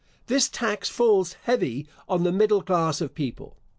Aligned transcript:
This 0.25 0.49
tax 0.49 0.89
falls 0.89 1.33
heavy 1.43 1.87
on 2.09 2.23
the 2.23 2.31
middle 2.31 2.63
class 2.63 3.01
of 3.01 3.13
people. 3.13 3.55